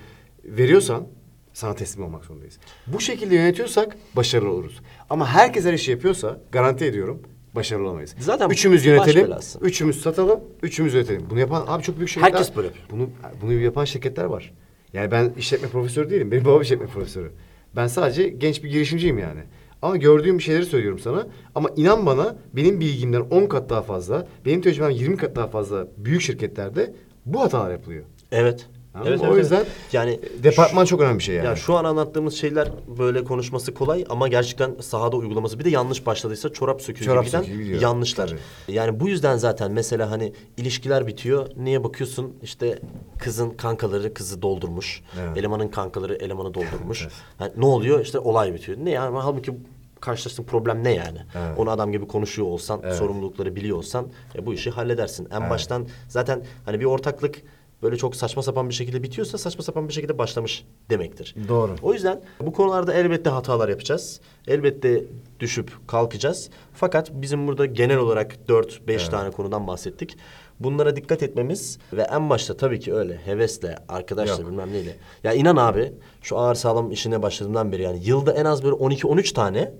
[0.45, 1.07] veriyorsan
[1.53, 2.59] sana teslim olmak zorundayız.
[2.87, 4.81] Bu şekilde yönetiyorsak başarılı oluruz.
[5.09, 7.21] Ama herkes her işi yapıyorsa garanti ediyorum
[7.55, 8.15] başarılı olamayız.
[8.19, 9.31] Zaten üçümüz yönetelim,
[9.61, 11.29] üçümüz satalım, üçümüz yönetelim.
[11.29, 12.39] Bunu yapan abi çok büyük şirketler.
[12.39, 12.69] Herkes böyle.
[12.91, 13.09] Bunu
[13.41, 14.53] bunu yapan şirketler var.
[14.95, 16.31] Yani ben işletme profesörü değilim.
[16.31, 17.31] Benim babam işletme profesörü.
[17.75, 19.39] Ben sadece genç bir girişimciyim yani.
[19.81, 21.27] Ama gördüğüm şeyleri söylüyorum sana.
[21.55, 25.87] Ama inan bana benim bilgimden 10 kat daha fazla, benim tecrübem 20 kat daha fazla
[25.97, 26.93] büyük şirketlerde
[27.25, 28.03] bu hatalar yapılıyor.
[28.31, 28.69] Evet.
[28.95, 29.25] Anladın evet, mı?
[29.27, 29.67] evet, o yüzden evet.
[29.93, 31.45] yani departman çok önemli bir şey yani.
[31.45, 36.05] Ya şu an anlattığımız şeyler böyle konuşması kolay ama gerçekten sahada uygulaması bir de yanlış
[36.05, 37.81] başladıysa çorap söküğü Çorap gibi giden söküğü gidiyor.
[37.81, 38.27] yanlışlar.
[38.27, 38.39] Tabii.
[38.75, 41.49] Yani bu yüzden zaten mesela hani ilişkiler bitiyor.
[41.57, 42.33] Niye bakıyorsun?
[42.43, 42.79] İşte
[43.19, 45.01] kızın kankaları kızı doldurmuş.
[45.21, 45.37] Evet.
[45.37, 47.01] Elemanın kankaları elemanı doldurmuş.
[47.05, 47.13] Evet.
[47.39, 47.99] Yani ne oluyor?
[47.99, 48.77] İşte olay bitiyor.
[48.81, 49.53] Ne yani halbuki
[49.99, 51.17] karşılaştığın problem ne yani?
[51.35, 51.59] Evet.
[51.59, 52.95] Onu adam gibi konuşuyor olsan, Evet.
[52.95, 55.27] sorumlulukları biliyor olsan e, bu işi halledersin.
[55.31, 55.49] En Evet.
[55.49, 57.41] baştan zaten hani bir ortaklık
[57.85, 61.35] böyle çok saçma sapan bir şekilde bitiyorsa saçma sapan bir şekilde başlamış demektir.
[61.47, 61.75] Doğru.
[61.81, 64.21] O yüzden bu konularda elbette hatalar yapacağız.
[64.47, 65.03] Elbette
[65.39, 66.49] düşüp kalkacağız.
[66.73, 70.17] Fakat bizim burada genel olarak 4-5 tane konudan bahsettik.
[70.59, 74.51] Bunlara dikkat etmemiz ve en başta tabii ki öyle hevesle, arkadaşla Yok.
[74.51, 74.95] bilmem neyle.
[75.23, 79.33] Ya inan abi şu ağır sağlam işine başladığımdan beri yani yılda en az böyle 12-13
[79.33, 79.71] tane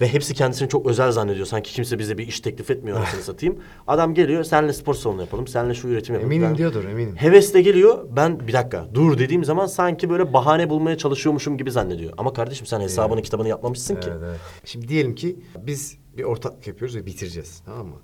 [0.00, 1.46] ve hepsi kendisini çok özel zannediyor.
[1.46, 3.58] Sanki kimse bize bir iş teklif etmiyor anasını satayım.
[3.86, 6.32] Adam geliyor senle spor salonu yapalım, senle şu üretim yapalım.
[6.32, 7.16] Eminim Ben- diyordur, eminim.
[7.16, 8.04] Hevesle geliyor.
[8.16, 12.12] Ben bir dakika dur dediğim zaman sanki böyle bahane bulmaya çalışıyormuşum gibi zannediyor.
[12.18, 14.08] Ama kardeşim sen hesabını kitabını yapmamışsın ki.
[14.10, 14.40] Evet, evet.
[14.64, 17.62] Şimdi diyelim ki biz bir ortaklık yapıyoruz ve bitireceğiz.
[17.66, 17.96] Tamam mı?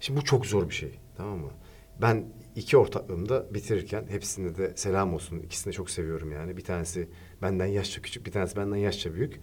[0.00, 0.98] Şimdi bu çok zor bir şey.
[1.16, 1.50] Tamam mı?
[2.02, 2.24] Ben
[2.56, 5.38] iki ortaklığımda bitirirken hepsinde de selam olsun.
[5.38, 6.56] İkisini de çok seviyorum yani.
[6.56, 7.08] Bir tanesi
[7.42, 9.40] benden yaşça küçük, bir tanesi benden yaşça büyük.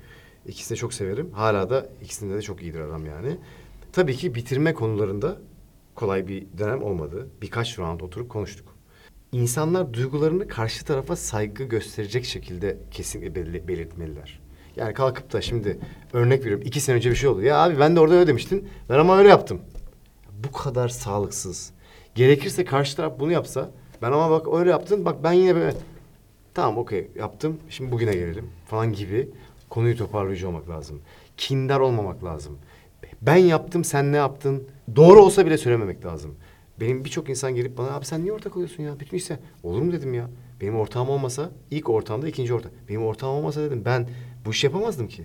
[0.47, 1.31] İkisini çok severim.
[1.34, 3.38] Hala da ikisinde de çok iyidir adam yani.
[3.93, 5.38] Tabii ki bitirme konularında
[5.95, 7.27] kolay bir dönem olmadı.
[7.41, 8.75] Birkaç round oturup konuştuk.
[9.31, 14.39] İnsanlar duygularını karşı tarafa saygı gösterecek şekilde kesinlikle belli- belirtmeliler.
[14.75, 15.79] Yani kalkıp da şimdi
[16.13, 17.41] örnek veriyorum iki sene önce bir şey oldu.
[17.41, 18.67] Ya abi ben de orada öyle demiştin.
[18.89, 19.62] Ben ama öyle yaptım.
[20.43, 21.71] Bu kadar sağlıksız.
[22.15, 23.71] Gerekirse karşı taraf bunu yapsa.
[24.01, 25.73] Ben ama bak öyle yaptın bak ben yine böyle.
[26.53, 29.29] Tamam okey yaptım şimdi bugüne gelelim falan gibi
[29.75, 31.01] konuyu toparlayıcı olmak lazım.
[31.38, 32.57] Kindar olmamak lazım.
[33.21, 34.63] Ben yaptım sen ne yaptın?
[34.95, 36.35] Doğru olsa bile söylememek lazım.
[36.79, 38.99] Benim birçok insan gelip bana abi sen niye ortak oluyorsun ya?
[38.99, 40.29] Bütün olur mu dedim ya.
[40.61, 42.71] Benim ortağım olmasa ilk ortağımda ikinci ortak.
[42.89, 44.07] Benim ortağım olmasa dedim ben
[44.45, 45.23] bu işi yapamazdım ki.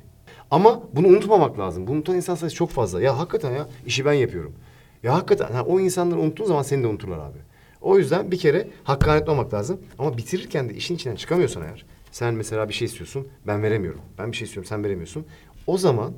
[0.51, 1.87] Ama bunu unutmamak lazım.
[1.87, 3.03] Bunu unutan insan sayısı çok fazla.
[3.03, 4.55] Ya hakikaten ya işi ben yapıyorum.
[5.03, 7.39] Ya hakikaten ha, o insanları unuttuğun zaman seni de unuturlar abi.
[7.81, 9.81] O yüzden bir kere hakkaniyetli olmak lazım.
[9.99, 11.85] Ama bitirirken de işin içinden çıkamıyorsan eğer.
[12.11, 14.01] Sen mesela bir şey istiyorsun, ben veremiyorum.
[14.19, 15.27] Ben bir şey istiyorum, sen veremiyorsun.
[15.67, 16.15] O zaman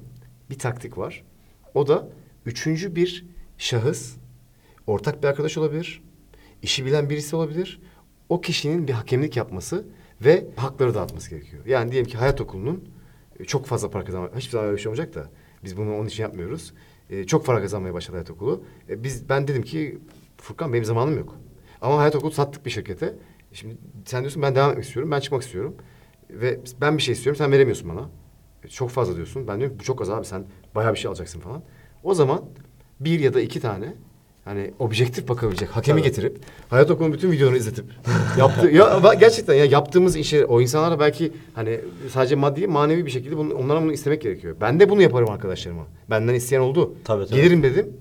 [0.50, 1.24] bir taktik var.
[1.74, 2.08] O da
[2.46, 3.26] üçüncü bir
[3.58, 4.16] şahıs,
[4.86, 6.02] ortak bir arkadaş olabilir,
[6.62, 7.80] işi bilen birisi olabilir.
[8.28, 9.84] O kişinin bir hakemlik yapması
[10.20, 11.66] ve hakları dağıtması gerekiyor.
[11.66, 12.88] Yani diyelim ki hayat okulunun
[13.40, 15.30] e, çok fazla para kazanmak, hiçbir zaman öyle bir şey olmayacak da
[15.64, 16.72] biz bunu onun için yapmıyoruz.
[17.10, 18.64] E, çok para kazanmaya başladı hayat okulu.
[18.88, 19.98] E, biz ben dedim ki
[20.38, 21.38] Furkan benim zamanım yok.
[21.80, 23.14] Ama hayat okulu sattık bir şirkete.
[23.52, 25.74] Şimdi sen diyorsun ben devam etmek istiyorum, ben çıkmak istiyorum.
[26.30, 28.08] Ve ben bir şey istiyorum, sen veremiyorsun bana.
[28.64, 29.48] E, Çok fazla diyorsun.
[29.48, 31.62] Ben diyorum bu çok az abi sen bayağı bir şey alacaksın falan.
[32.04, 32.44] O zaman
[33.00, 33.94] bir ya da iki tane
[34.44, 36.08] hani objektif bakabilecek hakemi Tabii.
[36.08, 36.38] getirip
[36.70, 37.84] hayat okulunun bütün videolarını izletip
[38.38, 43.36] yaptı ya gerçekten ya yaptığımız işe o insanlara belki hani sadece maddi manevi bir şekilde
[43.36, 44.56] bunu, onlara bunu istemek gerekiyor.
[44.60, 45.86] Ben de bunu yaparım arkadaşlarıma.
[46.10, 46.94] Benden isteyen oldu.
[47.04, 47.36] Tabii, tabii.
[47.36, 47.96] Gelirim dedim.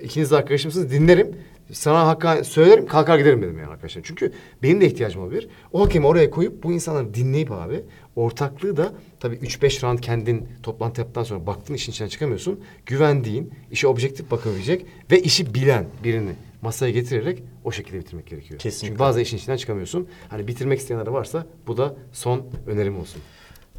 [0.00, 1.36] İkiniz de arkadaşımsınız dinlerim.
[1.72, 4.02] Sana hakka söylerim kalkar giderim dedim yani arkadaşlar.
[4.04, 5.48] Çünkü benim de ihtiyacım olabilir.
[5.72, 7.84] O hakemi oraya koyup bu insanları dinleyip abi
[8.16, 12.60] ortaklığı da tabii 3-5 round kendin toplantı yaptıktan sonra baktın işin içinden çıkamıyorsun.
[12.86, 18.60] Güvendiğin, işe objektif bakabilecek ve işi bilen birini masaya getirerek o şekilde bitirmek gerekiyor.
[18.60, 18.88] Kesinlikle.
[18.88, 20.08] Çünkü bazen işin içinden çıkamıyorsun.
[20.28, 23.22] Hani bitirmek isteyenler varsa bu da son önerim olsun.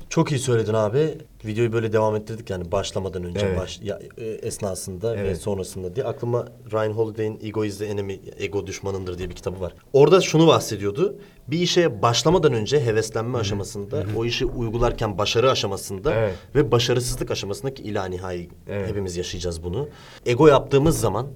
[0.10, 1.18] Çok iyi söyledin abi.
[1.46, 3.60] Videoyu böyle devam ettirdik yani başlamadan önce Evet.
[3.60, 5.38] baş, ya, e, esnasında ve Evet.
[5.38, 6.06] sonrasında diye.
[6.06, 9.74] Aklıma Ryan Holiday'in Ego is the Enemy, Ego düşmanındır diye bir kitabı var.
[9.94, 11.16] Orada şunu bahsediyordu.
[11.48, 16.36] Bir işe başlamadan önce heveslenme aşamasında, o işi uygularken başarı aşamasında Evet.
[16.56, 18.90] ve başarısızlık aşamasındaki ila nihai Evet.
[18.90, 19.88] hepimiz yaşayacağız bunu.
[20.26, 21.28] Ego yaptığımız zaman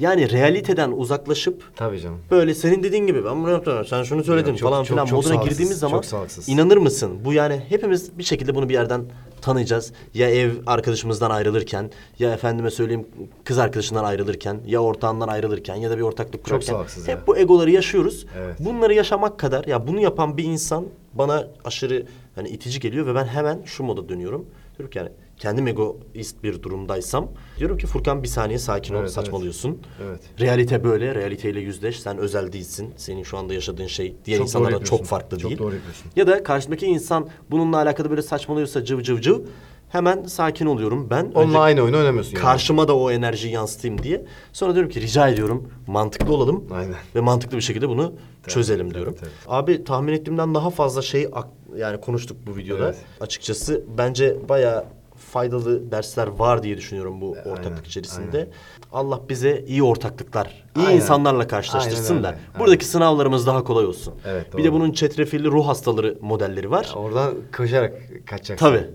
[0.00, 2.18] yani realiteden uzaklaşıp Tabii canım.
[2.30, 5.06] Böyle senin dediğin gibi ben bunu yaptım sen şunu söyledin Yok, çok- falan çok- filan
[5.06, 6.48] çok moduna sağlıksız, girdiğimiz zaman çok sağlıksız.
[6.48, 7.18] inanır mısın?
[7.24, 9.04] Bu yani hepimiz bir şekilde bunu bir yerden
[9.40, 9.92] tanıyacağız.
[10.14, 13.06] Ya ev arkadaşımızdan ayrılırken ya efendime söyleyeyim
[13.44, 17.26] kız arkadaşından ayrılırken ya ortağından ayrılırken ya da bir ortaklık kurarken sağlıksız hep ya.
[17.26, 18.26] bu egoları yaşıyoruz.
[18.38, 18.56] Evet.
[18.60, 23.24] Bunları yaşamak kadar ya bunu yapan bir insan bana aşırı hani itici geliyor ve ben
[23.26, 24.46] hemen şu moda dönüyorum.
[24.78, 29.08] Diyorum ki yani kendim egoist bir durumdaysam diyorum ki Furkan bir saniye sakin ol Evet,
[29.08, 29.14] evet.
[29.24, 29.78] saçmalıyorsun.
[30.06, 30.20] Evet.
[30.40, 32.00] Realite böyle, realiteyle yüzleş.
[32.00, 32.94] Sen özel değilsin.
[32.96, 35.58] Senin şu anda yaşadığın şey diğer Çok insanlardan çok farklı Çok değil.
[35.58, 36.10] doğru yapıyorsun.
[36.16, 39.38] Ya da karşımdaki insan bununla alakalı böyle saçmalıyorsa cıv cıv cıv
[39.88, 41.10] hemen sakin oluyorum.
[41.10, 42.42] Ben Onunla aynı oyunu oynamıyorsun yani.
[42.42, 44.24] karşıma da o enerjiyi yansıtayım diye.
[44.52, 46.64] Sonra diyorum ki rica ediyorum mantıklı olalım.
[46.72, 46.94] Aynen.
[47.14, 48.12] Ve mantıklı bir şekilde bunu
[48.46, 49.14] çözelim tabii, diyorum.
[49.20, 49.30] tabii.
[49.46, 51.28] Abi tahmin ettiğimden daha fazla şey
[51.76, 52.84] yani konuştuk bu videoda.
[52.84, 52.96] Evet.
[53.20, 54.84] Açıkçası bence bayağı
[55.32, 58.36] faydalı dersler var diye düşünüyorum bu Aynen, ortaklık içerisinde.
[58.38, 58.48] aynen.
[58.92, 60.96] Allah bize iyi ortaklıklar, iyi Aynen.
[60.96, 62.40] insanlarla karşılaştırsın Aynen da aynen.
[62.58, 64.14] buradaki sınavlarımız daha kolay olsun.
[64.26, 64.64] Evet, bir doğru.
[64.64, 66.92] de bunun çetrefilli ruh hastaları modelleri var.
[66.96, 67.92] Oradan koşarak
[68.26, 68.66] kaçacaksın.
[68.66, 68.86] Tabii.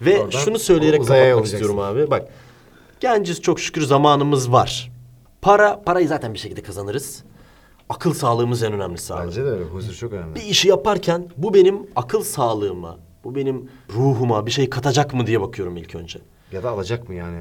[0.00, 2.10] Ve Oradan şunu söyleyerek kapatmak istiyorum abi.
[2.10, 2.28] Bak.
[3.00, 4.92] Genciz çok şükür zamanımız var.
[5.42, 7.24] Para, parayı zaten bir şekilde kazanırız.
[7.88, 9.26] Akıl sağlığımız en önemlisi abi.
[9.26, 9.64] Bence de öyle.
[9.64, 10.34] Huzur çok önemli.
[10.34, 15.40] Bir işi yaparken bu benim akıl sağlığıma, bu benim ruhuma bir şey katacak mı diye
[15.40, 16.18] bakıyorum ilk önce.
[16.52, 17.38] Ya da alacak mı yani?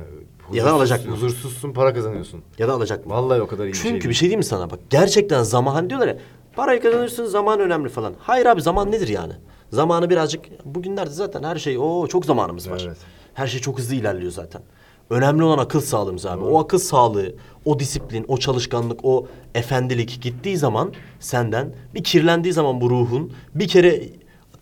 [0.54, 1.12] Ya da alacak mı?
[1.12, 2.42] Huzursuzsun para kazanıyorsun.
[2.60, 3.14] Ya da alacak mı?
[3.14, 4.10] Vallahi o kadar iyi bir şey Çünkü değil.
[4.10, 6.18] bir şey diyeyim mi sana bak gerçekten zaman hani diyorlar ya
[6.56, 8.14] parayı kazanırsın zaman önemli falan.
[8.20, 9.34] Hayır abi zaman nedir yani?
[9.72, 12.84] Zamanı birazcık bugünlerde zaten her şey o çok zamanımız var.
[12.88, 12.98] Evet.
[13.34, 14.62] Her şey çok hızlı ilerliyor zaten.
[15.10, 16.44] Önemli olan akıl sağlığımız abi.
[16.44, 22.82] O akıl sağlığı, o disiplin, o çalışkanlık, o efendilik gittiği zaman senden bir kirlendiği zaman
[22.82, 24.04] bu ruhun bir kere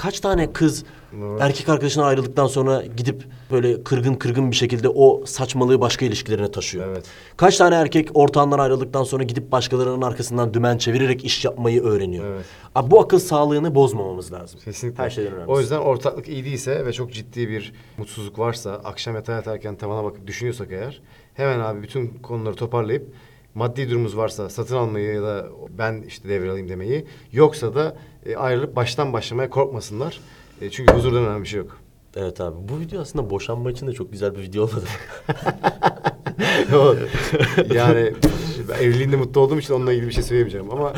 [0.02, 0.84] kaç tane kız
[1.20, 1.42] Evet.
[1.42, 6.88] erkek arkadaşına ayrıldıktan sonra gidip böyle kırgın kırgın bir şekilde o saçmalığı başka ilişkilerine taşıyor.
[6.88, 7.06] Evet.
[7.38, 12.26] Kaç tane erkek ortağından ayrıldıktan sonra gidip başkalarının arkasından dümen çevirerek iş yapmayı öğreniyor.
[12.26, 12.46] Evet.
[12.76, 14.60] Abi bu akıl sağlığını bozmamamız lazım.
[14.66, 15.04] Kesinlikle.
[15.04, 15.52] Her şeyden önemlisi.
[15.52, 20.04] O yüzden ortaklık iyi değilse ve çok ciddi bir mutsuzluk varsa, akşam yatağa yatarken tavana
[20.04, 21.02] bakıp düşünüyorsak eğer,
[21.34, 23.14] hemen abi bütün konuları toparlayıp
[23.56, 25.46] maddi durumumuz varsa satın almayı ya da
[25.78, 30.20] ben işte devralayım demeyi, yoksa da e, ayrılıp baştan başlamaya korkmasınlar.
[30.62, 31.78] E, çünkü huzurdan önemli bir şey yok.
[32.16, 32.56] Evet abi.
[32.70, 34.86] Bu video aslında boşanma için de çok güzel bir video olmadı.
[37.74, 38.14] Yani
[38.70, 40.90] ben evliliğinde mutlu olduğum için onunla ilgili bir şey söyleyemeyeceğim ama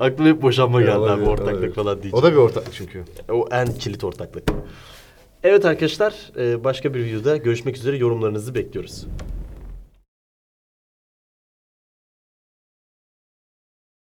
[0.00, 1.00] Aklıma hep boşanma geldi abi.
[1.02, 1.72] Olabilir, Ortaklık olabilir.
[1.72, 2.18] falan diyeceğim.
[2.18, 3.04] O da bir ortaklık çünkü.
[3.28, 4.44] O en kilit ortaklık.
[5.42, 9.06] Evet arkadaşlar, e, başka bir videoda görüşmek üzere yorumlarınızı bekliyoruz.